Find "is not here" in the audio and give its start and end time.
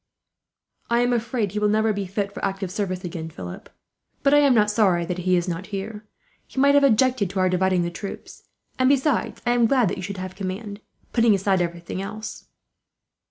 5.35-6.05